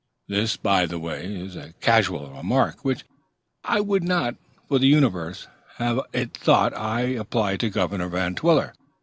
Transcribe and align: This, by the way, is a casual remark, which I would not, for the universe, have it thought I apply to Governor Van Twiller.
This, 0.27 0.57
by 0.57 0.87
the 0.87 0.97
way, 0.97 1.25
is 1.25 1.55
a 1.55 1.73
casual 1.79 2.31
remark, 2.33 2.83
which 2.83 3.05
I 3.63 3.81
would 3.81 4.03
not, 4.03 4.33
for 4.67 4.79
the 4.79 4.87
universe, 4.87 5.45
have 5.75 6.01
it 6.11 6.33
thought 6.33 6.75
I 6.75 7.01
apply 7.01 7.57
to 7.57 7.69
Governor 7.69 8.07
Van 8.07 8.33
Twiller. 8.33 8.73